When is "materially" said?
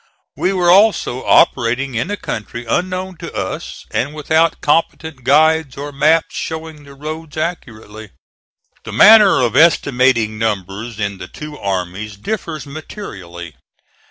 12.65-13.53